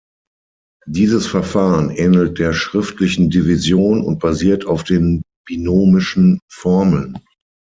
Dieses 0.87 1.27
Verfahren 1.27 1.91
ähnelt 1.91 2.39
der 2.39 2.53
schriftlichen 2.53 3.29
Division 3.29 4.01
und 4.03 4.17
basiert 4.17 4.65
auf 4.65 4.83
den 4.83 5.21
binomischen 5.47 6.39
Formeln. 6.49 7.19